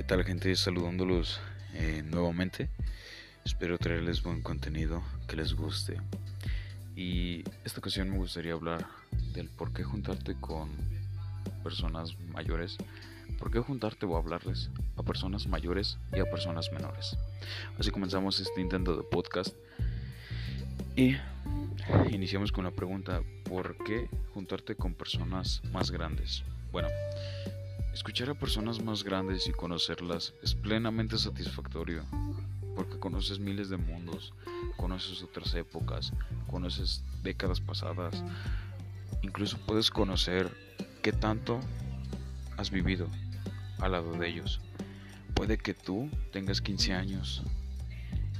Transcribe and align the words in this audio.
¿Qué 0.00 0.04
tal 0.04 0.24
gente? 0.24 0.56
Saludándolos 0.56 1.42
eh, 1.74 2.02
nuevamente. 2.02 2.70
Espero 3.44 3.76
traerles 3.76 4.22
buen 4.22 4.40
contenido 4.40 5.02
que 5.28 5.36
les 5.36 5.52
guste. 5.52 6.00
Y 6.96 7.44
esta 7.66 7.80
ocasión 7.80 8.08
me 8.08 8.16
gustaría 8.16 8.54
hablar 8.54 8.86
del 9.34 9.50
por 9.50 9.74
qué 9.74 9.84
juntarte 9.84 10.36
con 10.40 10.70
personas 11.62 12.18
mayores. 12.32 12.78
¿Por 13.38 13.50
qué 13.50 13.58
juntarte 13.60 14.06
o 14.06 14.16
hablarles 14.16 14.70
a 14.96 15.02
personas 15.02 15.46
mayores 15.46 15.98
y 16.14 16.20
a 16.20 16.30
personas 16.30 16.72
menores? 16.72 17.18
Así 17.78 17.90
comenzamos 17.90 18.40
este 18.40 18.62
intento 18.62 18.96
de 18.96 19.02
podcast. 19.02 19.54
Y 20.96 21.14
iniciamos 22.10 22.52
con 22.52 22.64
la 22.64 22.70
pregunta, 22.70 23.20
¿por 23.44 23.76
qué 23.84 24.08
juntarte 24.32 24.76
con 24.76 24.94
personas 24.94 25.60
más 25.74 25.90
grandes? 25.90 26.42
Bueno, 26.72 26.88
escuchar 27.92 28.30
a 28.30 28.34
personas 28.34 28.82
más 28.82 29.04
grandes 29.04 29.48
y 29.48 29.52
conocerlas 29.52 30.34
es 30.42 30.54
plenamente 30.54 31.18
satisfactorio, 31.18 32.04
porque 32.74 32.98
conoces 32.98 33.38
miles 33.38 33.68
de 33.68 33.76
mundos, 33.76 34.32
conoces 34.76 35.22
otras 35.22 35.54
épocas, 35.54 36.12
conoces 36.46 37.04
décadas 37.22 37.60
pasadas, 37.60 38.22
incluso 39.22 39.58
puedes 39.66 39.90
conocer 39.90 40.50
qué 41.02 41.12
tanto 41.12 41.60
has 42.56 42.70
vivido 42.70 43.08
al 43.78 43.92
lado 43.92 44.12
de 44.12 44.28
ellos. 44.28 44.60
Puede 45.34 45.58
que 45.58 45.74
tú 45.74 46.10
tengas 46.32 46.60
15 46.60 46.94
años 46.94 47.42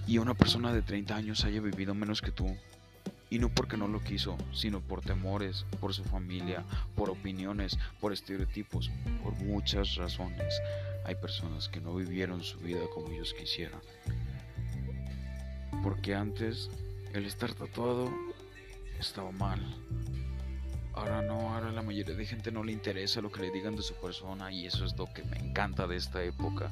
y 0.07 0.19
una 0.19 0.35
persona 0.35 0.73
de 0.73 0.83
30 0.83 1.15
años 1.17 1.45
haya 1.45 1.61
vivido 1.61 1.95
menos 1.95 2.21
que 2.21 2.31
tú 2.31 2.57
y 3.31 3.39
no 3.39 3.49
porque 3.49 3.77
no 3.77 3.87
lo 3.87 4.03
quiso, 4.03 4.37
sino 4.53 4.81
por 4.81 5.01
temores, 5.01 5.65
por 5.81 5.95
su 5.95 6.05
familia, 6.05 6.65
por 6.97 7.11
opiniones, 7.11 7.79
por 8.01 8.13
estereotipos, 8.13 8.91
por 9.23 9.33
muchas 9.35 9.95
razones. 9.95 10.61
Hay 11.05 11.15
personas 11.15 11.69
que 11.69 11.81
no 11.81 11.95
vivieron 11.95 12.43
su 12.43 12.59
vida 12.59 12.81
como 12.93 13.09
ellos 13.09 13.33
quisieran. 13.33 13.81
Porque 15.83 16.15
antes 16.15 16.69
el 17.15 17.25
estar 17.25 17.55
tatuado 17.55 18.13
estaba 18.99 19.31
mal. 19.31 19.61
Ahora 20.93 21.23
no, 21.23 21.55
ahora 21.55 21.71
la 21.71 21.83
mayoría 21.83 22.17
de 22.17 22.27
gente 22.27 22.51
no 22.51 22.65
le 22.65 22.73
interesa 22.73 23.21
lo 23.21 23.31
que 23.31 23.43
le 23.43 23.51
digan 23.53 23.77
de 23.77 23.83
su 23.83 23.95
persona 23.95 24.53
y 24.53 24.67
eso 24.67 24.85
es 24.85 24.97
lo 24.99 25.07
que 25.07 25.23
me 25.23 25.39
encanta 25.39 25.87
de 25.87 25.97
esta 25.97 26.23
época 26.23 26.71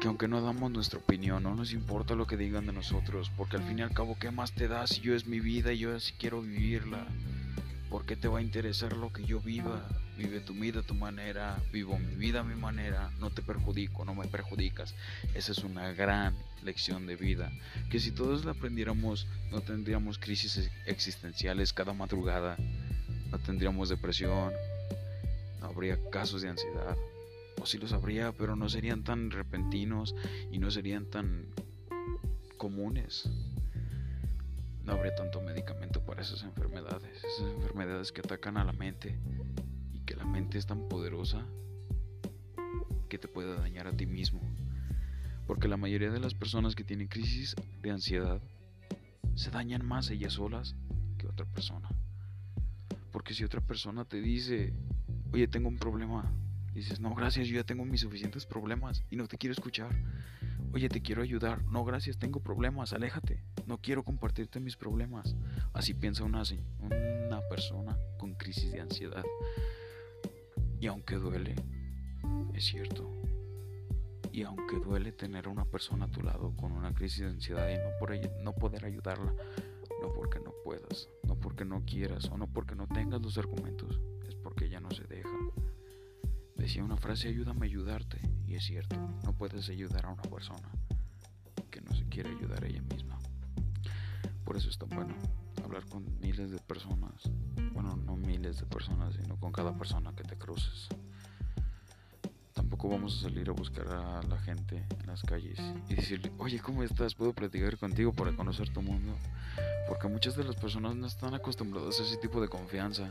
que 0.00 0.06
aunque 0.06 0.28
no 0.28 0.40
damos 0.40 0.70
nuestra 0.70 1.00
opinión, 1.00 1.42
no 1.42 1.54
nos 1.56 1.72
importa 1.72 2.14
lo 2.14 2.26
que 2.26 2.36
digan 2.36 2.66
de 2.66 2.72
nosotros, 2.72 3.32
porque 3.36 3.56
al 3.56 3.64
fin 3.64 3.80
y 3.80 3.82
al 3.82 3.92
cabo, 3.92 4.16
¿qué 4.18 4.30
más 4.30 4.52
te 4.52 4.68
da 4.68 4.86
si 4.86 5.00
yo 5.00 5.14
es 5.14 5.26
mi 5.26 5.40
vida 5.40 5.72
y 5.72 5.78
yo 5.78 5.96
así 5.96 6.12
quiero 6.18 6.40
vivirla? 6.40 7.04
¿Por 7.90 8.06
qué 8.06 8.14
te 8.14 8.28
va 8.28 8.38
a 8.38 8.42
interesar 8.42 8.96
lo 8.96 9.12
que 9.12 9.24
yo 9.24 9.40
viva? 9.40 9.88
Vive 10.16 10.40
tu 10.40 10.52
vida 10.54 10.80
a 10.80 10.82
tu 10.84 10.94
manera, 10.94 11.60
vivo 11.72 11.98
mi 11.98 12.14
vida 12.14 12.40
a 12.40 12.44
mi 12.44 12.54
manera, 12.54 13.10
no 13.18 13.30
te 13.30 13.42
perjudico, 13.42 14.04
no 14.04 14.14
me 14.14 14.28
perjudicas. 14.28 14.94
Esa 15.34 15.52
es 15.52 15.58
una 15.58 15.92
gran 15.92 16.34
lección 16.62 17.06
de 17.06 17.16
vida, 17.16 17.50
que 17.90 17.98
si 17.98 18.12
todos 18.12 18.44
la 18.44 18.52
aprendiéramos, 18.52 19.26
no 19.50 19.62
tendríamos 19.62 20.18
crisis 20.18 20.70
existenciales 20.86 21.72
cada 21.72 21.92
madrugada, 21.92 22.56
no 23.30 23.38
tendríamos 23.38 23.88
depresión, 23.88 24.52
no 25.60 25.66
habría 25.66 25.98
casos 26.10 26.42
de 26.42 26.50
ansiedad, 26.50 26.96
o 27.60 27.66
sí 27.66 27.78
los 27.78 27.92
habría, 27.92 28.32
pero 28.32 28.56
no 28.56 28.68
serían 28.68 29.04
tan 29.04 29.30
repentinos 29.30 30.14
y 30.50 30.58
no 30.58 30.70
serían 30.70 31.06
tan 31.06 31.46
comunes. 32.56 33.30
No 34.84 34.92
habría 34.92 35.14
tanto 35.14 35.40
medicamento 35.40 36.04
para 36.04 36.22
esas 36.22 36.42
enfermedades, 36.42 37.22
esas 37.24 37.52
enfermedades 37.54 38.12
que 38.12 38.20
atacan 38.20 38.56
a 38.56 38.64
la 38.64 38.72
mente 38.72 39.18
y 39.92 40.00
que 40.00 40.16
la 40.16 40.24
mente 40.24 40.58
es 40.58 40.66
tan 40.66 40.88
poderosa 40.88 41.46
que 43.08 43.18
te 43.18 43.28
puede 43.28 43.54
dañar 43.56 43.86
a 43.86 43.92
ti 43.92 44.06
mismo. 44.06 44.40
Porque 45.46 45.68
la 45.68 45.76
mayoría 45.76 46.10
de 46.10 46.20
las 46.20 46.34
personas 46.34 46.74
que 46.74 46.84
tienen 46.84 47.08
crisis 47.08 47.56
de 47.82 47.90
ansiedad 47.90 48.40
se 49.34 49.50
dañan 49.50 49.86
más 49.86 50.10
ellas 50.10 50.34
solas 50.34 50.74
que 51.16 51.26
otra 51.26 51.46
persona. 51.46 51.88
Porque 53.12 53.34
si 53.34 53.44
otra 53.44 53.60
persona 53.60 54.04
te 54.04 54.20
dice, 54.20 54.74
oye, 55.32 55.48
tengo 55.48 55.68
un 55.68 55.78
problema, 55.78 56.30
Dices, 56.78 57.00
no, 57.00 57.12
gracias, 57.12 57.48
yo 57.48 57.56
ya 57.56 57.64
tengo 57.64 57.84
mis 57.84 58.02
suficientes 58.02 58.46
problemas 58.46 59.02
y 59.10 59.16
no 59.16 59.26
te 59.26 59.36
quiero 59.36 59.52
escuchar. 59.52 59.90
Oye, 60.72 60.88
te 60.88 61.02
quiero 61.02 61.22
ayudar. 61.22 61.64
No, 61.64 61.84
gracias, 61.84 62.18
tengo 62.18 62.38
problemas, 62.38 62.92
aléjate. 62.92 63.42
No 63.66 63.78
quiero 63.78 64.04
compartirte 64.04 64.60
mis 64.60 64.76
problemas. 64.76 65.34
Así 65.72 65.92
piensa 65.92 66.22
una, 66.22 66.44
una 66.78 67.40
persona 67.48 67.98
con 68.16 68.34
crisis 68.34 68.70
de 68.70 68.80
ansiedad. 68.80 69.24
Y 70.78 70.86
aunque 70.86 71.16
duele, 71.16 71.56
es 72.54 72.66
cierto. 72.66 73.10
Y 74.30 74.44
aunque 74.44 74.78
duele 74.78 75.10
tener 75.10 75.46
a 75.46 75.48
una 75.48 75.64
persona 75.64 76.04
a 76.04 76.10
tu 76.12 76.22
lado 76.22 76.54
con 76.56 76.70
una 76.70 76.94
crisis 76.94 77.22
de 77.22 77.26
ansiedad 77.26 77.68
y 77.70 77.74
no, 77.74 77.90
por 77.98 78.12
no 78.40 78.54
poder 78.54 78.84
ayudarla, 78.84 79.34
no 80.00 80.12
porque 80.14 80.38
no 80.38 80.54
puedas, 80.62 81.08
no 81.24 81.34
porque 81.34 81.64
no 81.64 81.82
quieras 81.84 82.26
o 82.26 82.38
no 82.38 82.46
porque 82.46 82.76
no 82.76 82.86
tengas 82.86 83.20
los 83.20 83.36
argumentos, 83.36 84.00
es 84.28 84.36
porque 84.36 84.66
ella 84.66 84.78
no 84.78 84.92
se 84.92 85.02
deja. 85.08 85.17
Decía 86.68 86.84
una 86.84 86.98
frase, 86.98 87.28
ayúdame 87.28 87.64
a 87.64 87.64
ayudarte. 87.64 88.20
Y 88.46 88.54
es 88.54 88.64
cierto, 88.64 88.94
no 89.24 89.32
puedes 89.32 89.70
ayudar 89.70 90.04
a 90.04 90.10
una 90.10 90.20
persona 90.20 90.68
que 91.70 91.80
no 91.80 91.94
se 91.94 92.04
quiere 92.10 92.28
ayudar 92.28 92.62
a 92.62 92.66
ella 92.66 92.82
misma. 92.82 93.18
Por 94.44 94.54
eso 94.54 94.68
es 94.68 94.76
tan 94.76 94.90
bueno 94.90 95.14
hablar 95.64 95.86
con 95.86 96.04
miles 96.20 96.50
de 96.50 96.58
personas. 96.58 97.22
Bueno, 97.72 97.96
no 97.96 98.16
miles 98.16 98.58
de 98.58 98.66
personas, 98.66 99.14
sino 99.14 99.40
con 99.40 99.50
cada 99.50 99.78
persona 99.78 100.14
que 100.14 100.24
te 100.24 100.36
cruces. 100.36 100.88
Tampoco 102.52 102.90
vamos 102.90 103.16
a 103.16 103.22
salir 103.22 103.48
a 103.48 103.52
buscar 103.52 103.88
a 103.88 104.22
la 104.24 104.38
gente 104.38 104.84
en 105.00 105.06
las 105.06 105.22
calles 105.22 105.58
y 105.88 105.94
decirle, 105.94 106.32
oye, 106.36 106.60
¿cómo 106.60 106.82
estás? 106.82 107.14
¿Puedo 107.14 107.32
platicar 107.32 107.78
contigo 107.78 108.12
para 108.12 108.36
conocer 108.36 108.68
tu 108.74 108.82
mundo? 108.82 109.14
Porque 109.88 110.06
muchas 110.06 110.36
de 110.36 110.44
las 110.44 110.56
personas 110.56 110.94
no 110.96 111.06
están 111.06 111.32
acostumbradas 111.32 111.98
a 111.98 112.02
ese 112.02 112.18
tipo 112.18 112.42
de 112.42 112.48
confianza. 112.48 113.10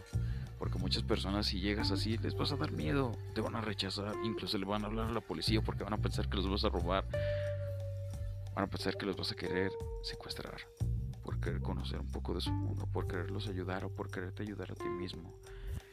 Porque 0.60 0.80
muchas 0.80 1.04
personas 1.04 1.48
si 1.48 1.60
llegas 1.60 1.92
así 1.92 2.18
les 2.18 2.36
vas 2.36 2.52
a 2.52 2.58
dar 2.58 2.72
miedo, 2.72 3.12
te 3.36 3.42
van 3.42 3.56
a 3.56 3.62
rechazar, 3.62 4.16
incluso 4.24 4.58
le 4.58 4.66
van 4.66 4.84
a 4.84 4.88
hablar 4.88 5.08
a 5.10 5.12
la 5.12 5.22
policía 5.22 5.62
porque 5.62 5.84
van 5.84 5.94
a 5.94 5.98
pensar 5.98 6.28
que 6.30 6.38
los 6.38 6.50
vas 6.50 6.64
a 6.64 6.70
robar, 6.70 7.06
van 8.56 8.66
a 8.66 8.68
pensar 8.68 8.98
que 8.98 9.06
los 9.06 9.16
vas 9.16 9.32
a 9.32 9.36
querer 9.36 9.72
secuestrar, 10.02 10.62
por 11.24 11.40
querer 11.40 11.62
conocer 11.62 12.00
un 12.00 12.08
poco 12.08 12.34
de 12.34 12.42
su 12.42 12.52
mundo, 12.52 12.88
por 12.92 13.08
quererlos 13.08 13.48
ayudar 13.48 13.86
o 13.86 13.90
por 13.90 14.10
quererte 14.10 14.44
ayudar 14.44 14.72
a 14.72 14.76
ti 14.76 14.90
mismo 14.90 15.34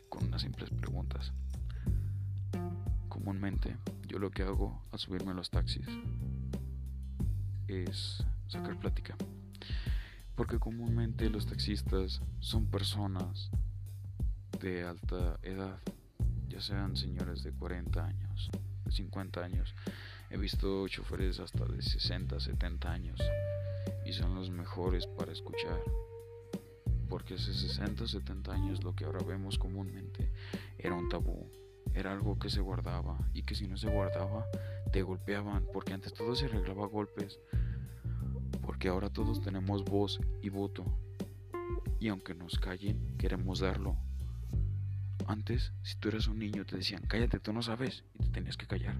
con 0.09 0.27
unas 0.27 0.43
simples 0.43 0.71
preguntas. 0.71 1.33
Comúnmente 3.09 3.77
yo 4.09 4.19
lo 4.19 4.31
que 4.31 4.43
hago 4.43 4.83
al 4.93 4.99
subirme 4.99 5.33
a 5.33 5.35
los 5.35 5.51
taxis 5.51 5.87
es 7.69 8.25
sacar 8.49 8.79
plática. 8.79 9.17
Porque 10.35 10.59
comúnmente 10.59 11.31
los 11.31 11.47
taxistas 11.47 12.21
son 12.41 12.67
personas 12.67 13.51
de 14.65 14.83
alta 14.83 15.39
edad, 15.43 15.79
ya 16.49 16.59
sean 16.59 16.97
señores 16.97 17.43
de 17.43 17.53
40 17.53 18.03
años, 18.03 18.51
de 18.87 18.93
50 18.93 19.45
años. 19.45 19.75
He 20.31 20.39
visto 20.39 20.89
choferes 20.89 21.39
hasta 21.39 21.67
de 21.67 21.83
60, 21.83 22.41
70 22.41 22.91
años 22.91 23.21
y 24.07 24.15
son 24.15 24.35
los 24.35 24.49
mejores 24.49 25.07
para 25.07 25.33
escuchar. 25.33 25.79
Porque 27.11 27.35
hace 27.35 27.53
60, 27.53 28.09
70 28.09 28.53
años 28.55 28.83
lo 28.83 28.97
que 28.97 29.05
ahora 29.05 29.23
vemos 29.23 29.59
comúnmente 29.59 30.31
era 30.79 30.95
un 30.95 31.11
tabú, 31.11 31.47
era 31.93 32.13
algo 32.13 32.39
que 32.39 32.49
se 32.49 32.63
guardaba 32.63 33.19
y 33.35 33.43
que 33.43 33.55
si 33.55 33.69
no 33.69 33.77
se 33.77 33.91
guardaba 33.91 34.47
te 34.93 35.03
golpeaban, 35.03 35.67
porque 35.75 35.93
antes 35.93 36.15
todo 36.15 36.35
se 36.35 36.47
arreglaba 36.47 36.85
a 36.85 36.89
golpes, 36.89 37.39
porque 38.63 38.89
ahora 38.89 39.11
todos 39.11 39.43
tenemos 39.43 39.85
voz 39.85 40.21
y 40.41 40.49
voto 40.49 40.87
y 42.01 42.09
aunque 42.09 42.35
nos 42.35 42.59
callen 42.59 43.15
queremos 43.19 43.59
darlo 43.61 43.99
antes, 45.27 45.73
si 45.83 45.97
tú 45.97 46.09
eras 46.09 46.29
un 46.29 46.39
niño, 46.39 46.65
te 46.65 46.77
decían, 46.77 47.03
cállate, 47.07 47.41
tú 47.41 47.53
no 47.53 47.63
sabes, 47.63 48.05
y 48.15 48.19
te 48.25 48.29
tenías 48.31 48.57
que 48.57 48.67
callar. 48.67 48.97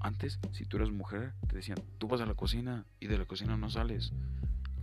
Antes, 0.00 0.38
si 0.52 0.66
tú 0.66 0.76
eras 0.76 0.90
mujer, 0.90 1.34
te 1.48 1.56
decían, 1.56 1.78
tú 1.98 2.08
vas 2.08 2.20
a 2.20 2.26
la 2.26 2.34
cocina 2.34 2.84
y 3.00 3.06
de 3.06 3.18
la 3.18 3.24
cocina 3.24 3.56
no 3.56 3.70
sales. 3.70 4.12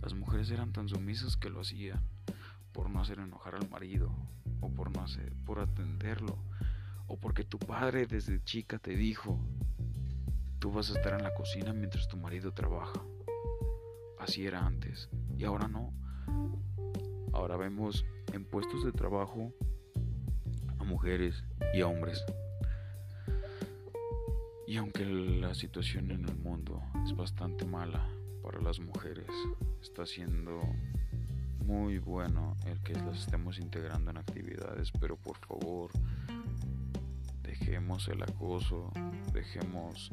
Las 0.00 0.14
mujeres 0.14 0.50
eran 0.50 0.72
tan 0.72 0.88
sumisas 0.88 1.36
que 1.36 1.50
lo 1.50 1.60
hacían 1.60 2.00
por 2.72 2.90
no 2.90 3.00
hacer 3.00 3.18
enojar 3.18 3.54
al 3.54 3.68
marido, 3.68 4.10
o 4.60 4.70
por 4.70 4.94
no 4.94 5.02
hacer, 5.02 5.34
por 5.44 5.60
atenderlo, 5.60 6.38
o 7.06 7.18
porque 7.18 7.44
tu 7.44 7.58
padre 7.58 8.06
desde 8.06 8.42
chica 8.42 8.78
te 8.78 8.96
dijo, 8.96 9.38
tú 10.58 10.72
vas 10.72 10.90
a 10.90 10.94
estar 10.94 11.14
en 11.14 11.24
la 11.24 11.34
cocina 11.34 11.72
mientras 11.72 12.08
tu 12.08 12.16
marido 12.16 12.52
trabaja. 12.52 13.00
Así 14.18 14.46
era 14.46 14.64
antes, 14.66 15.10
y 15.36 15.44
ahora 15.44 15.68
no. 15.68 15.92
Ahora 17.32 17.56
vemos 17.56 18.04
en 18.32 18.44
puestos 18.44 18.84
de 18.84 18.92
trabajo 18.92 19.52
mujeres 20.92 21.42
y 21.72 21.80
hombres. 21.80 22.22
Y 24.66 24.76
aunque 24.76 25.06
la 25.06 25.54
situación 25.54 26.10
en 26.10 26.28
el 26.28 26.36
mundo 26.36 26.82
es 27.06 27.16
bastante 27.16 27.64
mala 27.64 28.06
para 28.42 28.60
las 28.60 28.78
mujeres, 28.78 29.30
está 29.80 30.04
siendo 30.04 30.60
muy 31.64 31.98
bueno 31.98 32.56
el 32.66 32.78
que 32.82 32.92
las 32.92 33.20
estemos 33.20 33.58
integrando 33.58 34.10
en 34.10 34.18
actividades, 34.18 34.92
pero 35.00 35.16
por 35.16 35.38
favor, 35.38 35.90
dejemos 37.42 38.08
el 38.08 38.22
acoso, 38.22 38.90
dejemos 39.32 40.12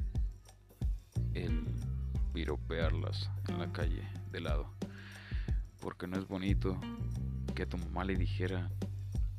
el 1.34 1.66
piropearlas 2.34 3.30
en 3.50 3.60
la 3.60 3.70
calle 3.74 4.08
de 4.32 4.40
lado. 4.40 4.72
Porque 5.82 6.08
no 6.08 6.18
es 6.18 6.28
bonito 6.28 6.80
que 7.54 7.64
a 7.64 7.70
tu 7.70 7.78
mamá 7.78 8.06
le 8.06 8.16
dijera, 8.16 8.70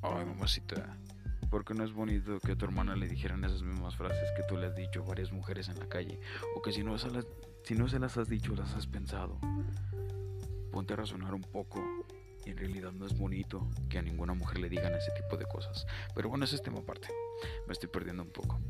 ay 0.02 0.24
mamacita, 0.24 0.96
porque 1.50 1.74
no 1.74 1.84
es 1.84 1.92
bonito 1.92 2.38
que 2.40 2.52
a 2.52 2.56
tu 2.56 2.64
hermana 2.64 2.94
le 2.94 3.08
dijeran 3.08 3.44
esas 3.44 3.62
mismas 3.62 3.96
frases 3.96 4.30
que 4.36 4.42
tú 4.48 4.56
le 4.56 4.66
has 4.66 4.76
dicho 4.76 5.02
a 5.02 5.06
varias 5.06 5.32
mujeres 5.32 5.68
en 5.68 5.78
la 5.78 5.88
calle, 5.88 6.20
o 6.54 6.62
que 6.62 6.72
si 6.72 6.82
no, 6.82 6.96
se 6.98 7.10
las, 7.10 7.26
si 7.64 7.74
no 7.74 7.88
se 7.88 7.98
las 7.98 8.16
has 8.16 8.28
dicho, 8.28 8.54
las 8.54 8.74
has 8.74 8.86
pensado. 8.86 9.38
Ponte 10.70 10.94
a 10.94 10.96
razonar 10.96 11.34
un 11.34 11.42
poco 11.42 11.82
y 12.46 12.50
en 12.50 12.56
realidad 12.56 12.92
no 12.92 13.06
es 13.06 13.18
bonito 13.18 13.68
que 13.88 13.98
a 13.98 14.02
ninguna 14.02 14.34
mujer 14.34 14.60
le 14.60 14.68
digan 14.68 14.94
ese 14.94 15.10
tipo 15.12 15.36
de 15.36 15.44
cosas. 15.46 15.86
Pero 16.14 16.28
bueno, 16.28 16.44
ese 16.44 16.56
es 16.56 16.62
tema 16.62 16.78
aparte. 16.78 17.08
Me 17.66 17.72
estoy 17.72 17.88
perdiendo 17.88 18.22
un 18.22 18.30
poco. 18.30 18.60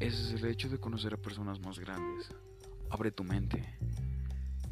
Ese 0.00 0.22
es 0.22 0.42
el 0.42 0.50
hecho 0.50 0.68
de 0.68 0.78
conocer 0.78 1.14
a 1.14 1.18
personas 1.18 1.60
más 1.60 1.78
grandes. 1.78 2.30
Abre 2.90 3.10
tu 3.10 3.22
mente. 3.22 3.62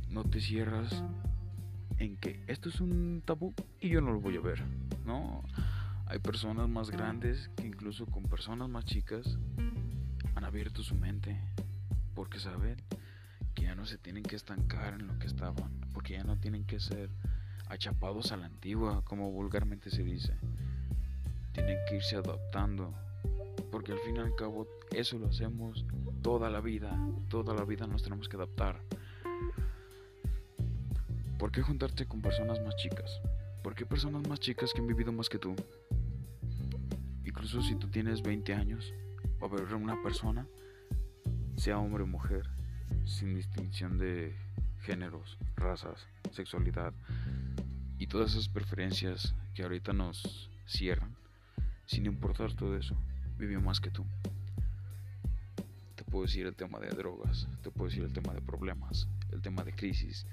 No 0.09 0.25
te 0.25 0.41
cierras 0.41 1.05
en 1.99 2.17
que 2.17 2.43
esto 2.49 2.69
es 2.69 2.81
un 2.81 3.23
tabú 3.25 3.55
y 3.81 3.91
yo 3.91 4.01
no 4.01 4.13
lo 4.13 4.21
voy 4.21 4.37
a 4.37 4.41
ver. 4.41 4.63
No, 5.05 5.45
hay 6.13 6.19
personas 6.19 6.69
más 6.69 6.91
grandes 6.91 7.49
que 7.57 7.67
incluso 7.67 8.05
con 8.05 8.25
personas 8.25 8.69
más 8.69 8.85
chicas 8.85 9.39
han 10.35 10.45
abierto 10.45 10.83
su 10.83 10.95
mente 10.95 11.41
porque 12.15 12.39
saben 12.39 12.77
que 13.55 13.63
ya 13.63 13.75
no 13.75 13.87
se 13.87 13.97
tienen 13.97 14.23
que 14.23 14.37
estancar 14.37 14.93
en 14.93 15.07
lo 15.07 15.19
que 15.19 15.27
estaban, 15.27 15.73
porque 15.95 16.13
ya 16.13 16.25
no 16.25 16.37
tienen 16.37 16.67
que 16.67 16.81
ser 16.81 17.09
achapados 17.67 18.31
a 18.31 18.37
la 18.37 18.45
antigua, 18.45 19.03
como 19.07 19.31
vulgarmente 19.33 19.89
se 19.89 20.05
dice. 20.05 20.37
Tienen 21.53 21.79
que 21.89 21.97
irse 21.97 22.17
adaptando, 22.17 22.93
porque 23.71 23.93
al 23.93 23.99
fin 24.01 24.17
y 24.17 24.19
al 24.19 24.35
cabo 24.35 24.69
eso 24.91 25.19
lo 25.19 25.29
hacemos 25.29 25.87
toda 26.21 26.51
la 26.51 26.61
vida, 26.61 26.95
toda 27.31 27.55
la 27.55 27.65
vida 27.65 27.87
nos 27.87 28.03
tenemos 28.03 28.29
que 28.29 28.37
adaptar. 28.37 28.83
¿Por 31.39 31.51
qué 31.51 31.63
juntarte 31.63 32.05
con 32.05 32.21
personas 32.21 32.61
más 32.63 32.77
chicas? 32.77 33.23
¿Por 33.63 33.75
qué 33.75 33.87
personas 33.87 34.29
más 34.29 34.41
chicas 34.41 34.75
que 34.75 34.81
han 34.81 34.87
vivido 34.87 35.11
más 35.11 35.31
que 35.31 35.39
tú? 35.39 35.57
Incluso 37.33 37.63
si 37.63 37.77
tú 37.77 37.89
tienes 37.89 38.21
20 38.21 38.53
años, 38.53 38.93
va 39.43 39.47
a 39.47 39.51
haber 39.51 39.75
una 39.75 40.01
persona, 40.03 40.47
sea 41.57 41.79
hombre 41.79 42.03
o 42.03 42.07
mujer, 42.07 42.47
sin 43.07 43.35
distinción 43.35 43.97
de 43.97 44.37
géneros, 44.83 45.39
razas, 45.57 46.07
sexualidad 46.31 46.93
y 47.97 48.07
todas 48.07 48.33
esas 48.33 48.51
preferencias 48.51 49.35
que 49.55 49.63
ahorita 49.63 49.95
nos 49.95 50.51
cierran, 50.67 51.17
sin 51.87 52.05
importar 52.05 52.53
todo 52.53 52.77
eso, 52.77 52.97
vivió 53.39 53.63
más 53.63 53.81
que 53.81 53.91
tú. 53.91 54.05
Te 55.95 56.05
puedo 56.05 56.27
decir 56.27 56.45
el 56.45 56.55
tema 56.55 56.81
de 56.81 56.91
drogas, 56.91 57.49
te 57.63 57.71
puedo 57.71 57.89
decir 57.89 58.05
el 58.05 58.13
tema 58.13 58.35
de 58.35 58.43
problemas, 58.43 59.09
el 59.31 59.41
tema 59.41 59.65
de 59.65 59.73
crisis, 59.73 60.27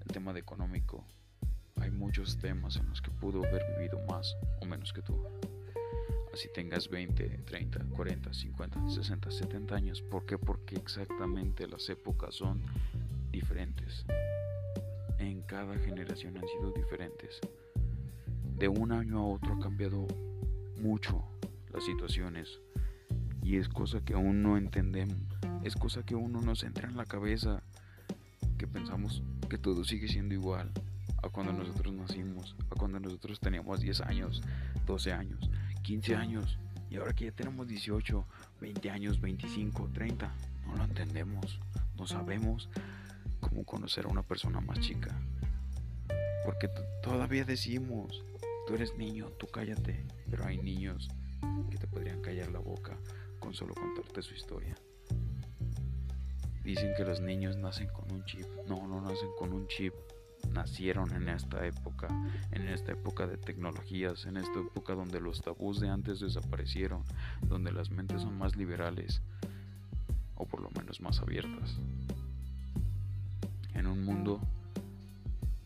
el 0.00 0.08
tema 0.08 0.32
de 0.32 0.40
económico. 0.40 1.06
Hay 1.76 1.92
muchos 1.92 2.38
temas 2.38 2.74
en 2.76 2.88
los 2.88 3.00
que 3.00 3.12
pudo 3.12 3.46
haber 3.46 3.62
vivido 3.76 4.04
más 4.08 4.36
o 4.60 4.66
menos 4.66 4.92
que 4.92 5.00
tú. 5.00 5.16
Así 6.32 6.48
tengas 6.54 6.88
20, 6.88 7.42
30, 7.44 7.84
40, 7.96 8.32
50, 8.32 8.90
60, 8.90 9.30
70 9.30 9.74
años. 9.74 10.02
¿Por 10.02 10.26
qué? 10.26 10.38
Porque 10.38 10.76
exactamente 10.76 11.66
las 11.66 11.88
épocas 11.88 12.34
son 12.34 12.62
diferentes. 13.32 14.04
En 15.18 15.42
cada 15.42 15.76
generación 15.78 16.36
han 16.36 16.46
sido 16.46 16.70
diferentes. 16.70 17.40
De 18.56 18.68
un 18.68 18.92
año 18.92 19.18
a 19.18 19.26
otro 19.26 19.54
ha 19.54 19.60
cambiado 19.60 20.06
mucho 20.80 21.24
las 21.72 21.84
situaciones. 21.84 22.60
Y 23.42 23.56
es 23.56 23.68
cosa 23.68 24.00
que 24.04 24.14
aún 24.14 24.42
no 24.42 24.56
entendemos. 24.56 25.18
Es 25.64 25.74
cosa 25.74 26.04
que 26.04 26.14
aún 26.14 26.32
no 26.32 26.40
nos 26.40 26.62
entra 26.62 26.88
en 26.88 26.96
la 26.96 27.04
cabeza. 27.04 27.62
Que 28.56 28.68
pensamos 28.68 29.22
que 29.48 29.58
todo 29.58 29.84
sigue 29.84 30.06
siendo 30.06 30.34
igual 30.34 30.70
a 31.22 31.28
cuando 31.28 31.52
nosotros 31.52 31.92
nacimos, 31.92 32.56
a 32.70 32.74
cuando 32.76 33.00
nosotros 33.00 33.40
teníamos 33.40 33.80
10 33.80 34.00
años, 34.02 34.42
12 34.86 35.12
años, 35.12 35.50
15 35.82 36.16
años. 36.16 36.58
Y 36.90 36.96
ahora 36.96 37.12
que 37.12 37.26
ya 37.26 37.32
tenemos 37.32 37.68
18, 37.68 38.26
20 38.60 38.90
años, 38.90 39.20
25, 39.20 39.90
30, 39.92 40.34
no 40.66 40.76
lo 40.76 40.84
entendemos, 40.84 41.60
no 41.96 42.06
sabemos 42.06 42.68
cómo 43.38 43.64
conocer 43.64 44.06
a 44.06 44.08
una 44.08 44.22
persona 44.22 44.60
más 44.60 44.80
chica. 44.80 45.16
Porque 46.44 46.68
todavía 47.02 47.44
decimos, 47.44 48.24
tú 48.66 48.74
eres 48.74 48.96
niño, 48.96 49.26
tú 49.38 49.46
cállate, 49.46 50.04
pero 50.28 50.46
hay 50.46 50.58
niños 50.58 51.08
que 51.70 51.78
te 51.78 51.86
podrían 51.86 52.20
callar 52.20 52.50
la 52.50 52.58
boca 52.58 52.96
con 53.38 53.54
solo 53.54 53.74
contarte 53.74 54.22
su 54.22 54.34
historia. 54.34 54.74
Dicen 56.62 56.92
que 56.96 57.04
los 57.04 57.20
niños 57.20 57.56
nacen 57.56 57.88
con 57.88 58.12
un 58.12 58.24
chip. 58.24 58.46
No, 58.66 58.86
no 58.86 59.00
nacen 59.00 59.30
con 59.38 59.52
un 59.52 59.66
chip. 59.66 59.94
Nacieron 60.52 61.12
en 61.12 61.28
esta 61.28 61.64
época, 61.64 62.08
en 62.50 62.68
esta 62.68 62.92
época 62.92 63.26
de 63.26 63.36
tecnologías, 63.36 64.26
en 64.26 64.36
esta 64.36 64.60
época 64.60 64.94
donde 64.94 65.20
los 65.20 65.40
tabús 65.42 65.80
de 65.80 65.88
antes 65.88 66.20
desaparecieron, 66.20 67.04
donde 67.42 67.72
las 67.72 67.90
mentes 67.90 68.22
son 68.22 68.36
más 68.36 68.56
liberales, 68.56 69.22
o 70.34 70.46
por 70.46 70.60
lo 70.60 70.70
menos 70.70 71.00
más 71.00 71.20
abiertas. 71.20 71.76
En 73.74 73.86
un 73.86 74.04
mundo 74.04 74.40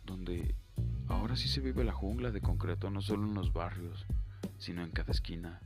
donde 0.05 0.55
ahora 1.09 1.37
sí 1.37 1.49
se 1.49 1.61
vive 1.61 1.85
la 1.85 1.93
jungla 1.93 2.31
de 2.31 2.41
concreto, 2.41 2.91
no 2.91 3.01
solo 3.01 3.27
en 3.27 3.35
los 3.35 3.53
barrios, 3.53 4.07
sino 4.59 4.83
en 4.83 4.91
cada 4.91 5.13
esquina. 5.13 5.61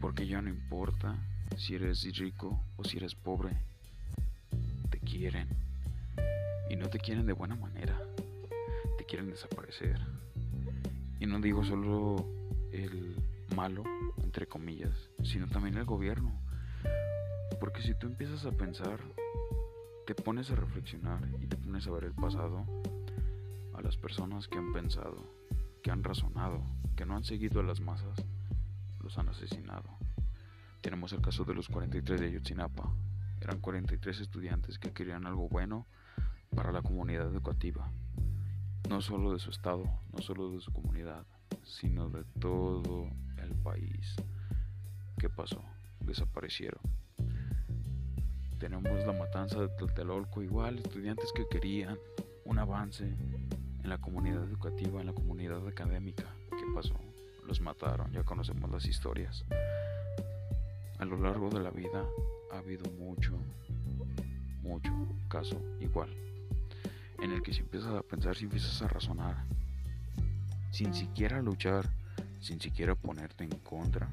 Porque 0.00 0.26
ya 0.26 0.40
no 0.40 0.48
importa 0.48 1.18
si 1.56 1.74
eres 1.74 2.04
rico 2.16 2.64
o 2.76 2.84
si 2.84 2.96
eres 2.96 3.14
pobre 3.14 3.56
quieren. 5.12 5.71
Y 6.72 6.76
no 6.76 6.88
te 6.88 6.98
quieren 6.98 7.26
de 7.26 7.34
buena 7.34 7.54
manera. 7.54 8.00
Te 8.96 9.04
quieren 9.04 9.28
desaparecer. 9.28 10.00
Y 11.20 11.26
no 11.26 11.38
digo 11.38 11.62
solo 11.62 12.26
el 12.72 13.14
malo, 13.54 13.84
entre 14.22 14.46
comillas, 14.46 15.10
sino 15.22 15.46
también 15.48 15.76
el 15.76 15.84
gobierno. 15.84 16.32
Porque 17.60 17.82
si 17.82 17.94
tú 17.94 18.06
empiezas 18.06 18.46
a 18.46 18.52
pensar, 18.52 19.00
te 20.06 20.14
pones 20.14 20.50
a 20.50 20.54
reflexionar 20.54 21.20
y 21.42 21.46
te 21.46 21.58
pones 21.58 21.86
a 21.86 21.90
ver 21.90 22.04
el 22.04 22.14
pasado, 22.14 22.64
a 23.74 23.82
las 23.82 23.98
personas 23.98 24.48
que 24.48 24.56
han 24.56 24.72
pensado, 24.72 25.26
que 25.82 25.90
han 25.90 26.02
razonado, 26.02 26.62
que 26.96 27.04
no 27.04 27.16
han 27.16 27.24
seguido 27.24 27.60
a 27.60 27.64
las 27.64 27.82
masas, 27.82 28.24
los 29.00 29.18
han 29.18 29.28
asesinado. 29.28 29.90
Tenemos 30.80 31.12
el 31.12 31.20
caso 31.20 31.44
de 31.44 31.52
los 31.52 31.68
43 31.68 32.18
de 32.18 32.28
Ayotzinapa, 32.28 32.90
eran 33.42 33.60
43 33.60 34.20
estudiantes 34.20 34.78
que 34.78 34.92
querían 34.92 35.26
algo 35.26 35.50
bueno 35.50 35.86
para 36.54 36.72
la 36.72 36.82
comunidad 36.82 37.26
educativa, 37.26 37.90
no 38.88 39.00
solo 39.00 39.32
de 39.32 39.38
su 39.38 39.50
estado, 39.50 39.84
no 40.12 40.22
solo 40.22 40.50
de 40.52 40.60
su 40.60 40.72
comunidad, 40.72 41.26
sino 41.64 42.08
de 42.10 42.24
todo 42.38 43.08
el 43.38 43.54
país. 43.56 44.16
¿Qué 45.18 45.28
pasó? 45.28 45.62
Desaparecieron. 46.00 46.82
Tenemos 48.58 49.04
la 49.06 49.12
matanza 49.12 49.60
de 49.60 49.68
Tlatelolco, 49.68 50.42
igual 50.42 50.78
estudiantes 50.78 51.32
que 51.34 51.48
querían 51.48 51.98
un 52.44 52.58
avance 52.58 53.04
en 53.04 53.88
la 53.88 53.98
comunidad 53.98 54.44
educativa, 54.44 55.00
en 55.00 55.06
la 55.06 55.12
comunidad 55.12 55.66
académica. 55.66 56.24
¿Qué 56.50 56.64
pasó? 56.74 56.94
Los 57.46 57.60
mataron, 57.60 58.12
ya 58.12 58.22
conocemos 58.22 58.70
las 58.70 58.86
historias. 58.86 59.44
A 60.98 61.04
lo 61.04 61.16
largo 61.16 61.50
de 61.50 61.60
la 61.60 61.70
vida 61.70 62.06
ha 62.52 62.58
habido 62.58 62.88
mucho, 62.92 63.36
mucho 64.62 64.92
caso 65.28 65.60
igual, 65.80 66.14
en 67.20 67.32
el 67.32 67.42
que 67.42 67.52
si 67.52 67.60
empiezas 67.60 67.94
a 67.94 68.02
pensar, 68.02 68.36
si 68.36 68.44
empiezas 68.44 68.80
a 68.82 68.88
razonar, 68.88 69.44
sin 70.70 70.94
siquiera 70.94 71.42
luchar, 71.42 71.90
sin 72.40 72.60
siquiera 72.60 72.94
ponerte 72.94 73.44
en 73.44 73.50
contra, 73.58 74.08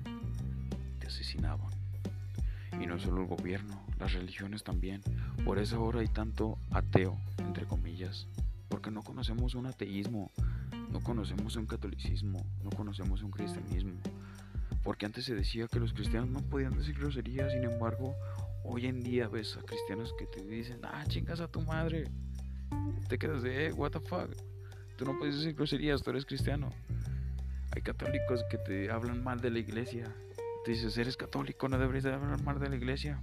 te 1.00 1.08
asesinaban. 1.08 1.72
Y 2.80 2.86
no 2.86 3.00
solo 3.00 3.22
el 3.22 3.28
gobierno, 3.28 3.82
las 3.98 4.14
religiones 4.14 4.64
también. 4.64 5.02
Por 5.44 5.60
eso 5.60 5.78
ahora 5.78 6.02
hay 6.02 6.08
tanto 6.08 6.58
ateo, 6.72 7.18
entre 7.40 7.66
comillas, 7.66 8.28
porque 8.70 8.92
no 8.92 9.02
conocemos 9.02 9.56
un 9.56 9.66
ateísmo, 9.66 10.32
no 10.92 11.00
conocemos 11.02 11.56
un 11.56 11.66
catolicismo, 11.66 12.46
no 12.64 12.70
conocemos 12.70 13.24
un 13.24 13.32
cristianismo, 13.32 14.00
porque 14.84 15.06
antes 15.06 15.26
se 15.26 15.36
decía 15.36 15.68
que 15.68 15.80
los 15.80 15.94
cristianos 15.94 16.30
no 16.30 16.42
podían 16.42 16.78
decir 16.78 16.98
groserías, 16.98 17.52
sin 17.52 17.64
embargo, 17.64 18.16
hoy 18.64 18.86
en 18.86 19.02
día 19.02 19.28
ves 19.28 19.58
a 19.58 19.62
cristianos 19.62 20.14
que 20.18 20.26
te 20.26 20.44
dicen, 20.44 20.80
ah, 20.84 21.04
chingas 21.08 21.40
a 21.40 21.48
tu 21.48 21.62
madre. 21.62 22.06
Te 23.08 23.18
quedas 23.18 23.44
de, 23.44 23.68
eh, 23.68 23.74
what 23.74 23.92
the 23.92 24.00
fuck. 24.00 24.30
Tú 24.98 25.06
no 25.06 25.18
puedes 25.18 25.38
decir 25.38 25.56
groserías, 25.56 26.02
tú 26.02 26.10
eres 26.10 26.26
cristiano. 26.26 26.70
Hay 27.76 27.82
católicos 27.82 28.44
que 28.50 28.58
te 28.58 28.92
hablan 28.92 29.24
mal 29.24 29.40
de 29.40 29.50
la 29.50 29.60
iglesia. 29.60 30.14
Te 30.66 30.72
dices, 30.72 30.98
eres 30.98 31.18
católico, 31.18 31.68
no 31.70 31.78
deberías 31.78 32.04
de 32.04 32.14
hablar 32.14 32.42
mal 32.44 32.60
de 32.60 32.70
la 32.70 32.76
iglesia. 32.76 33.22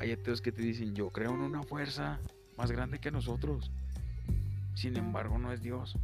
Hay 0.00 0.12
ateos 0.12 0.40
que 0.40 0.52
te 0.52 0.62
dicen, 0.62 0.94
yo 0.94 1.10
creo 1.10 1.30
en 1.30 1.40
una 1.40 1.62
fuerza 1.62 2.18
más 2.56 2.70
grande 2.72 2.98
que 2.98 3.10
nosotros. 3.10 3.70
Sin 4.74 4.96
embargo, 4.96 5.38
no 5.38 5.52
es 5.52 5.62
Dios. 5.62 5.96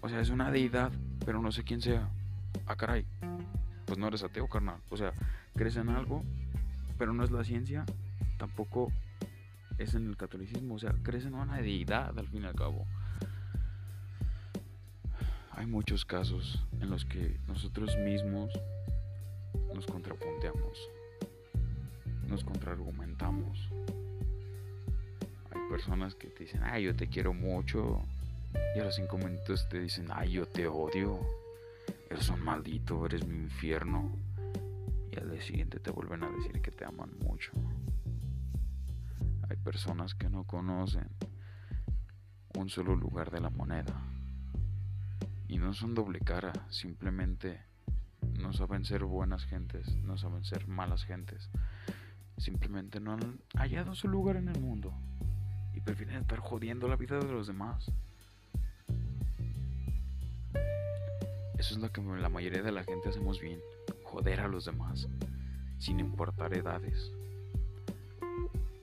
O 0.00 0.08
sea, 0.08 0.20
es 0.20 0.30
una 0.30 0.50
deidad, 0.50 0.92
pero 1.24 1.40
no 1.40 1.52
sé 1.52 1.62
quién 1.62 1.80
sea 1.80 2.08
ah, 2.66 2.76
caray, 2.76 3.04
pues 3.84 3.98
no 3.98 4.08
eres 4.08 4.22
ateo, 4.22 4.48
carnal. 4.48 4.80
O 4.90 4.96
sea, 4.96 5.12
crees 5.54 5.76
en 5.76 5.88
algo, 5.88 6.22
pero 6.98 7.12
no 7.12 7.24
es 7.24 7.30
la 7.30 7.44
ciencia, 7.44 7.84
tampoco 8.38 8.92
es 9.82 9.94
en 9.94 10.08
el 10.08 10.16
catolicismo. 10.16 10.74
O 10.74 10.78
sea, 10.78 10.94
crees 11.02 11.24
en 11.24 11.34
una 11.34 11.60
deidad 11.60 12.18
al 12.18 12.28
fin 12.28 12.42
y 12.42 12.46
al 12.46 12.54
cabo. 12.54 12.86
Hay 15.50 15.66
muchos 15.66 16.04
casos 16.04 16.64
en 16.80 16.90
los 16.90 17.04
que 17.04 17.38
nosotros 17.46 17.96
mismos 17.98 18.52
nos 19.74 19.86
contrapunteamos, 19.86 20.88
nos 22.26 22.42
contraargumentamos. 22.42 23.70
Hay 25.50 25.60
personas 25.70 26.14
que 26.14 26.28
te 26.28 26.44
dicen, 26.44 26.62
ay, 26.64 26.84
yo 26.84 26.96
te 26.96 27.06
quiero 27.08 27.32
mucho, 27.34 28.02
y 28.74 28.80
a 28.80 28.84
los 28.84 28.96
cinco 28.96 29.18
minutos 29.18 29.68
te 29.68 29.80
dicen, 29.80 30.08
ay, 30.10 30.32
yo 30.32 30.46
te 30.46 30.66
odio, 30.66 31.20
eres 32.10 32.28
un 32.28 32.42
maldito, 32.42 33.04
eres 33.06 33.26
mi 33.26 33.36
infierno. 33.36 34.10
Y 35.10 35.18
al 35.18 35.30
día 35.30 35.42
siguiente 35.42 35.78
te 35.78 35.90
vuelven 35.90 36.22
a 36.24 36.30
decir 36.30 36.60
que 36.62 36.70
te 36.70 36.84
aman 36.84 37.10
mucho. 37.20 37.52
Hay 39.52 39.58
personas 39.58 40.14
que 40.14 40.30
no 40.30 40.44
conocen 40.44 41.10
un 42.58 42.70
solo 42.70 42.96
lugar 42.96 43.30
de 43.30 43.38
la 43.38 43.50
moneda. 43.50 44.02
Y 45.46 45.58
no 45.58 45.74
son 45.74 45.94
doble 45.94 46.20
cara, 46.20 46.54
simplemente 46.70 47.60
no 48.40 48.54
saben 48.54 48.86
ser 48.86 49.04
buenas 49.04 49.44
gentes, 49.44 49.94
no 49.96 50.16
saben 50.16 50.42
ser 50.42 50.66
malas 50.68 51.04
gentes. 51.04 51.50
Simplemente 52.38 52.98
no 52.98 53.12
han 53.12 53.40
hallado 53.54 53.94
su 53.94 54.08
lugar 54.08 54.36
en 54.36 54.48
el 54.48 54.58
mundo 54.58 54.94
y 55.74 55.82
prefieren 55.82 56.22
estar 56.22 56.38
jodiendo 56.38 56.88
la 56.88 56.96
vida 56.96 57.18
de 57.18 57.30
los 57.30 57.46
demás. 57.46 57.92
Eso 61.58 61.74
es 61.74 61.76
lo 61.76 61.92
que 61.92 62.00
la 62.00 62.30
mayoría 62.30 62.62
de 62.62 62.72
la 62.72 62.84
gente 62.84 63.10
hacemos 63.10 63.38
bien, 63.38 63.60
joder 64.02 64.40
a 64.40 64.48
los 64.48 64.64
demás, 64.64 65.10
sin 65.76 66.00
importar 66.00 66.54
edades. 66.54 67.12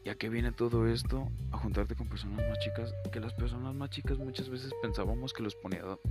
¿Y 0.10 0.12
a 0.12 0.16
qué 0.16 0.28
viene 0.28 0.52
todo 0.52 0.88
esto? 0.88 1.30
A 1.52 1.58
juntarte 1.60 1.94
con 1.94 2.08
personas 2.08 2.40
más 2.50 2.58
chicas, 2.58 2.92
que 3.12 3.20
las 3.20 3.32
personas 3.32 3.76
más 3.76 3.92
chicas 3.92 4.18
muchas 4.18 4.50
veces 4.50 4.74
pensábamos 4.82 5.34
que 5.34 5.44
los 5.44 5.56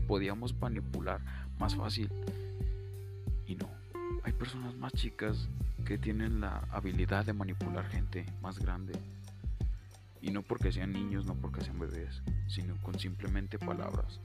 podíamos 0.07 0.55
manipular 0.61 1.21
más 1.59 1.75
fácil. 1.75 2.09
Y 3.49 3.57
no, 3.57 3.69
hay 4.23 4.33
personas 4.35 4.76
más 4.76 4.93
chicas 4.93 5.49
que 5.85 5.99
tienen 5.99 6.40
la 6.40 6.59
habilidad 6.71 7.26
de 7.26 7.33
manipular 7.33 7.88
gente 7.88 8.25
más 8.40 8.61
grande. 8.61 8.93
Y 10.23 10.31
no 10.31 10.43
porque 10.43 10.71
sean 10.71 10.93
niños, 10.93 11.26
no 11.26 11.35
porque 11.35 11.62
sean 11.62 11.81
bebés, 11.81 12.23
sino 12.47 12.81
con 12.83 13.00
simplemente 13.00 13.59
palabras. 13.59 14.21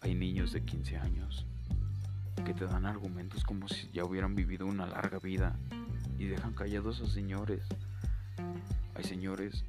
Hay 0.00 0.14
niños 0.14 0.54
de 0.54 0.62
15 0.62 0.96
años 0.96 1.44
que 2.42 2.54
te 2.54 2.64
dan 2.64 2.86
argumentos 2.86 3.44
como 3.44 3.68
si 3.68 3.90
ya 3.90 4.06
hubieran 4.06 4.34
vivido 4.34 4.64
una 4.64 4.86
larga 4.86 5.18
vida 5.18 5.58
y 6.18 6.24
dejan 6.24 6.54
callados 6.54 7.02
a 7.02 7.06
señores. 7.06 7.68
Hay 8.98 9.04
señores 9.04 9.64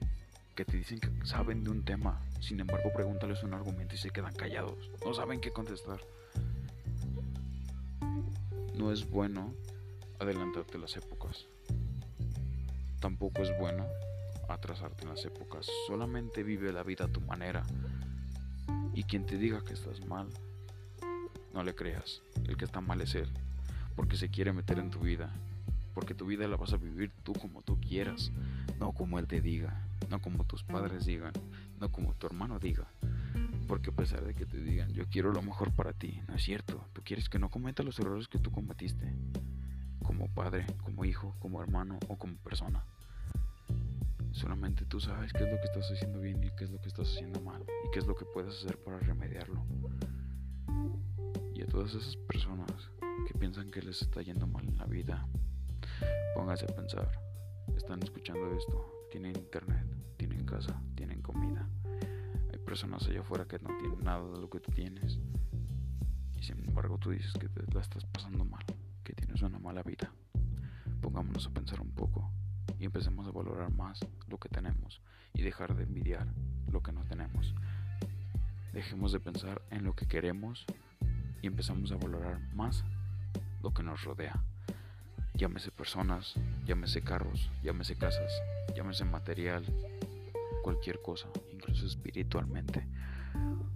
que 0.56 0.66
te 0.66 0.76
dicen 0.76 1.00
que 1.00 1.12
saben 1.24 1.64
de 1.64 1.70
un 1.70 1.86
tema, 1.86 2.20
sin 2.42 2.60
embargo 2.60 2.92
pregúntales 2.92 3.44
un 3.44 3.54
argumento 3.54 3.94
y 3.94 4.00
se 4.00 4.10
quedan 4.10 4.34
callados, 4.34 4.90
no 5.06 5.14
saben 5.14 5.40
qué 5.40 5.54
contestar. 5.54 6.00
No 8.76 8.92
es 8.92 9.08
bueno 9.08 9.54
adelantarte 10.20 10.80
las 10.80 10.98
épocas. 10.98 11.46
Tampoco 13.00 13.44
es 13.44 13.56
bueno 13.60 13.86
atrasarte 14.50 15.04
en 15.04 15.10
las 15.10 15.24
épocas. 15.26 15.68
Solamente 15.86 16.42
vive 16.42 16.74
la 16.74 16.82
vida 16.82 17.06
a 17.06 17.12
tu 17.12 17.22
manera. 17.22 17.64
Y 18.96 19.04
quien 19.04 19.28
te 19.28 19.38
diga 19.38 19.64
que 19.64 19.74
estás 19.74 20.04
mal, 20.08 20.28
no 21.54 21.62
le 21.62 21.76
creas. 21.76 22.24
El 22.48 22.58
que 22.58 22.66
está 22.66 22.82
mal 22.82 23.00
es 23.02 23.14
él. 23.14 23.30
Porque 23.96 24.18
se 24.18 24.30
quiere 24.30 24.54
meter 24.54 24.80
en 24.80 24.90
tu 24.90 25.02
vida. 25.02 25.30
Porque 25.94 26.16
tu 26.16 26.26
vida 26.26 26.48
la 26.48 26.58
vas 26.58 26.74
a 26.74 26.78
vivir 26.78 27.12
tú 27.24 27.34
como 27.34 27.62
tú 27.62 27.80
quieras. 27.80 28.32
No 28.80 28.94
como 28.94 29.20
él 29.20 29.28
te 29.28 29.42
diga. 29.42 29.86
No 30.10 30.22
como 30.22 30.46
tus 30.46 30.64
padres 30.64 31.06
digan. 31.06 31.34
No 31.80 31.92
como 31.92 32.14
tu 32.14 32.28
hermano 32.28 32.60
diga. 32.60 32.88
Porque 33.68 33.92
a 33.92 33.94
pesar 33.94 34.24
de 34.24 34.34
que 34.34 34.46
te 34.46 34.58
digan, 34.58 34.92
yo 34.94 35.04
quiero 35.10 35.32
lo 35.32 35.42
mejor 35.42 35.72
para 35.72 35.94
ti, 35.94 36.22
no 36.28 36.36
es 36.36 36.44
cierto. 36.44 36.86
Tú 36.94 37.02
quieres 37.04 37.30
que 37.30 37.38
no 37.38 37.50
cometa 37.50 37.84
los 37.84 38.00
errores 38.00 38.28
que 38.28 38.40
tú 38.40 38.52
cometiste. 38.52 39.14
Como 40.02 40.28
padre, 40.28 40.66
como 40.84 41.06
hijo, 41.06 41.36
como 41.40 41.62
hermano 41.62 42.00
o 42.08 42.18
como 42.18 42.36
persona. 42.38 42.84
Solamente 44.32 44.86
tú 44.86 45.00
sabes 45.00 45.34
qué 45.34 45.44
es 45.44 45.52
lo 45.52 45.58
que 45.58 45.66
estás 45.66 45.92
haciendo 45.92 46.20
bien 46.20 46.44
y 46.44 46.50
qué 46.56 46.64
es 46.64 46.72
lo 46.72 46.80
que 46.82 46.88
estás 46.88 47.10
haciendo 47.10 47.42
mal. 47.42 47.62
Y 47.86 47.92
qué 47.92 48.00
es 48.00 48.08
lo 48.08 48.16
que 48.16 48.26
puedes 48.26 48.56
hacer 48.56 48.78
para 48.78 48.98
remediarlo. 49.00 49.64
Y 51.54 51.62
a 51.62 51.68
todas 51.68 51.94
esas 51.94 52.16
personas 52.16 52.90
que 53.28 53.38
piensan 53.38 53.70
que 53.70 53.82
les 53.82 54.02
está 54.02 54.22
yendo 54.22 54.48
mal 54.48 54.68
en 54.68 54.78
la 54.78 54.86
vida, 54.86 55.28
pónganse 56.34 56.66
a 56.66 56.76
pensar. 56.76 57.29
Están 57.90 58.04
escuchando 58.04 58.56
esto, 58.56 59.08
tienen 59.10 59.36
internet, 59.36 59.84
tienen 60.16 60.46
casa, 60.46 60.80
tienen 60.94 61.24
comida 61.24 61.68
personas 62.70 63.08
allá 63.08 63.22
afuera 63.22 63.46
que 63.46 63.58
no 63.58 63.76
tienen 63.80 64.04
nada 64.04 64.30
de 64.30 64.40
lo 64.40 64.48
que 64.48 64.60
tú 64.60 64.72
tienes. 64.72 65.18
Y 66.38 66.44
sin 66.44 66.60
embargo 66.68 67.00
tú 67.00 67.10
dices 67.10 67.34
que 67.34 67.50
te 67.50 67.74
la 67.74 67.82
estás 67.82 68.06
pasando 68.06 68.46
mal, 68.46 68.64
que 69.04 69.14
tienes 69.14 69.42
una 69.42 69.58
mala 69.58 69.82
vida. 69.82 70.14
Pongámonos 71.02 71.48
a 71.48 71.50
pensar 71.50 71.82
un 71.82 71.90
poco 71.90 72.32
y 72.78 72.86
empecemos 72.86 73.26
a 73.26 73.32
valorar 73.32 73.72
más 73.72 74.00
lo 74.28 74.38
que 74.38 74.50
tenemos 74.50 75.02
y 75.34 75.42
dejar 75.42 75.76
de 75.76 75.82
envidiar 75.82 76.28
lo 76.72 76.84
que 76.84 76.92
no 76.92 77.04
tenemos. 77.06 77.56
Dejemos 78.72 79.14
de 79.14 79.20
pensar 79.20 79.64
en 79.72 79.84
lo 79.84 79.96
que 79.96 80.08
queremos 80.08 80.68
y 81.42 81.48
empezamos 81.48 81.92
a 81.92 81.96
valorar 81.96 82.40
más 82.54 82.84
lo 83.64 83.74
que 83.74 83.82
nos 83.82 84.04
rodea. 84.04 84.44
Llámese 85.40 85.72
personas, 85.72 86.36
llámese 86.66 87.02
carros, 87.02 87.50
llámese 87.64 87.96
casas, 87.96 88.30
llámese 88.76 89.06
material, 89.06 89.64
cualquier 90.62 91.02
cosa, 91.02 91.30
incluso 91.54 91.86
espiritualmente. 91.86 92.86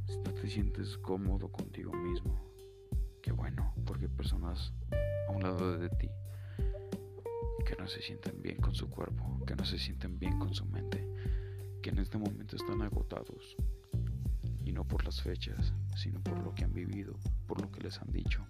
Si 0.05 0.17
no 0.17 0.34
te 0.34 0.50
sientes 0.50 0.98
cómodo 0.98 1.48
contigo 1.48 1.93
mismo, 1.93 2.38
qué 3.22 3.32
bueno, 3.32 3.74
porque 3.86 4.08
hay 4.08 4.12
personas 4.12 4.74
a 5.29 5.32
un 5.32 5.41
lado 5.41 5.77
de 5.77 5.88
ti 5.88 6.10
que 7.65 7.77
no 7.77 7.88
se 7.88 8.01
sienten 8.01 8.41
bien 8.41 8.58
con 8.58 8.75
su 8.75 8.89
cuerpo, 8.89 9.39
que 9.48 9.55
no 9.55 9.63
se 9.63 9.79
sienten 9.79 10.20
bien 10.20 10.38
con 10.39 10.53
su 10.53 10.65
mente, 10.65 11.08
que 11.82 11.91
en 11.91 12.00
este 12.00 12.17
momento 12.17 12.58
están 12.58 12.82
agotados. 12.82 13.55
Y 14.65 14.74
no 14.74 14.84
por 14.84 15.05
las 15.05 15.22
fechas, 15.22 15.72
sino 15.96 16.20
por 16.20 16.39
lo 16.39 16.53
que 16.53 16.65
han 16.65 16.74
vivido, 16.74 17.13
por 17.48 17.62
lo 17.62 17.72
que 17.72 17.79
les 17.79 18.01
han 18.01 18.12
dicho, 18.12 18.46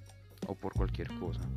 o 0.48 0.56
por 0.56 0.74
cualquier 0.74 1.10
cosa. 1.20 1.48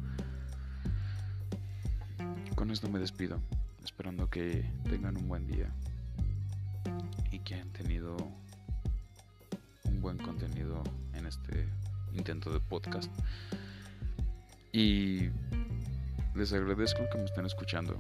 Con 2.57 2.73
esto 2.73 2.89
me 2.89 2.99
despido, 2.99 3.41
esperando 3.85 4.29
que 4.29 4.69
tengan 4.91 5.17
un 5.17 5.29
buen 5.29 5.47
día 5.47 5.73
que 7.47 7.55
han 7.55 7.73
tenido 7.73 8.17
un 9.85 10.01
buen 10.01 10.19
contenido 10.19 10.83
en 11.15 11.27
este 11.27 11.69
intento 12.13 12.53
de 12.53 12.59
podcast. 12.59 13.09
Y 14.73 15.29
les 16.35 16.53
agradezco 16.53 17.09
que 17.11 17.19
me 17.19 17.25
estén 17.25 17.47
escuchando, 17.47 17.97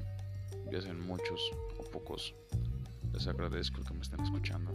ya 0.72 0.80
sean 0.82 1.00
muchos 1.06 1.40
o 1.78 1.84
pocos. 1.84 2.34
Les 3.12 3.28
agradezco 3.28 3.82
que 3.82 3.94
me 3.94 4.02
estén 4.02 4.20
escuchando. 4.20 4.72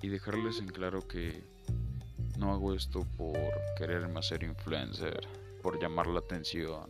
Y 0.00 0.08
dejarles 0.08 0.58
en 0.60 0.68
claro 0.68 1.06
que 1.06 1.44
no 2.38 2.52
hago 2.52 2.72
esto 2.72 3.06
por 3.18 3.36
quererme 3.76 4.20
hacer 4.20 4.42
influencer, 4.42 5.20
por 5.62 5.78
llamar 5.78 6.06
la 6.06 6.20
atención 6.20 6.88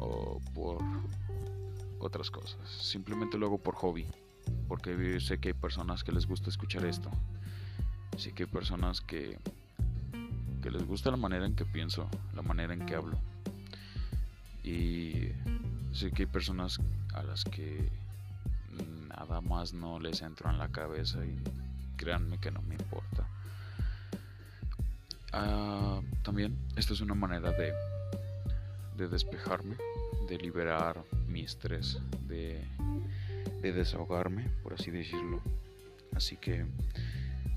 o 0.00 0.40
por 0.54 0.78
otras 2.00 2.30
cosas. 2.30 2.58
Simplemente 2.68 3.38
lo 3.38 3.46
hago 3.46 3.58
por 3.58 3.74
hobby 3.76 4.06
porque 4.66 5.20
sé 5.20 5.38
que 5.38 5.48
hay 5.48 5.54
personas 5.54 6.02
que 6.02 6.12
les 6.12 6.26
gusta 6.26 6.48
escuchar 6.48 6.84
esto. 6.86 7.10
Sé 8.16 8.32
que 8.32 8.44
hay 8.44 8.48
personas 8.48 9.00
que, 9.00 9.38
que 10.62 10.70
les 10.70 10.84
gusta 10.86 11.10
la 11.10 11.16
manera 11.16 11.46
en 11.46 11.54
que 11.54 11.64
pienso, 11.64 12.08
la 12.34 12.42
manera 12.42 12.74
en 12.74 12.86
que 12.86 12.94
hablo. 12.94 13.18
Y 14.64 15.32
sé 15.92 16.10
que 16.10 16.22
hay 16.22 16.26
personas 16.26 16.80
a 17.14 17.22
las 17.22 17.44
que 17.44 17.90
nada 19.08 19.40
más 19.40 19.74
no 19.74 20.00
les 20.00 20.22
entro 20.22 20.50
en 20.50 20.58
la 20.58 20.68
cabeza 20.68 21.24
y 21.24 21.38
créanme 21.96 22.38
que 22.38 22.50
no 22.50 22.62
me 22.62 22.74
importa. 22.74 23.26
Ah, 25.32 26.00
también 26.22 26.56
esta 26.76 26.92
es 26.92 27.00
una 27.00 27.14
manera 27.14 27.52
de, 27.52 27.72
de 29.00 29.08
despejarme, 29.08 29.76
de 30.28 30.38
liberar 30.38 31.02
mi 31.26 31.40
estrés, 31.40 31.98
de 32.28 32.62
de 33.60 33.72
desahogarme, 33.72 34.48
por 34.62 34.74
así 34.74 34.90
decirlo. 34.90 35.40
Así 36.14 36.36
que 36.36 36.66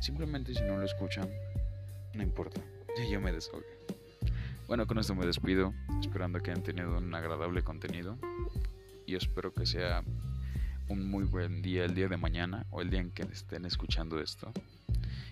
simplemente 0.02 0.54
si 0.54 0.62
no 0.62 0.78
lo 0.78 0.84
escuchan, 0.84 1.30
no 2.14 2.24
importa, 2.24 2.62
yo 3.12 3.22
me 3.22 3.32
desahogué. 3.32 3.66
Bueno, 4.68 4.88
con 4.88 4.98
esto 4.98 5.16
me 5.16 5.26
despido, 5.26 5.74
esperando 6.02 6.40
que 6.40 6.52
hayan 6.52 6.64
tenido 6.64 6.98
un 6.98 7.14
agradable 7.14 7.64
contenido 7.64 8.18
y 9.06 9.16
espero 9.16 9.54
que 9.54 9.66
sea 9.66 10.04
un 10.88 11.10
muy 11.10 11.26
buen 11.26 11.62
día 11.62 11.86
el 11.86 11.96
día 11.96 12.08
de 12.08 12.18
mañana 12.18 12.66
o 12.70 12.82
el 12.82 12.90
día 12.90 13.02
en 13.02 13.12
que 13.12 13.24
estén 13.24 13.66
escuchando 13.66 14.20
esto. 14.20 14.52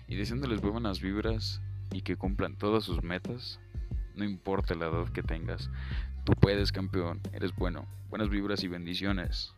Y 0.06 0.16
deseándoles 0.16 0.60
buenas 0.60 1.00
vibras 1.00 1.60
y 1.92 2.02
que 2.02 2.16
cumplan 2.16 2.56
todas 2.56 2.84
sus 2.84 3.02
metas, 3.02 3.58
no 4.14 4.24
importa 4.24 4.74
la 4.74 4.86
edad 4.86 5.08
que 5.08 5.22
tengas. 5.22 5.70
Tú 6.24 6.32
puedes, 6.34 6.72
campeón, 6.72 7.20
eres 7.32 7.54
bueno. 7.54 7.86
Buenas 8.10 8.28
vibras 8.28 8.62
y 8.62 8.68
bendiciones. 8.68 9.54